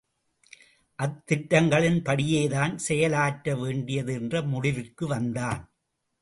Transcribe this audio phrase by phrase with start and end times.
[0.99, 5.67] அத்திட்டங்களின் படியேதான் செயலாற்ற வேண்டியது என்ற முடிவிற்கு வந்தான் அவன்.